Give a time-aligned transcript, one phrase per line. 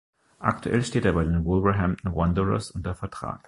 [0.39, 3.39] Aktuell steht er bei den Wolverhampton Wanderers unter Vertrag.